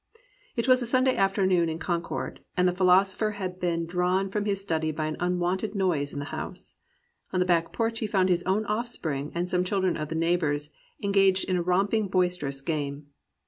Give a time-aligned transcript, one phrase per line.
[0.55, 4.45] It was a Sunday afternoon in Con cord, and the philosopher had been drawn from
[4.45, 6.77] his study by an unwonted noise in the house.
[7.31, 10.71] On the back porch he found his own offspring and some children of the neighbours
[11.03, 13.09] engaged in a romping, boisterous game.